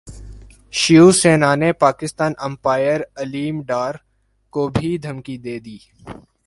[0.73, 3.93] شیو سینا نے پاکستان امپائر علیم ڈار
[4.53, 5.77] کو بھی دھمکی دے دی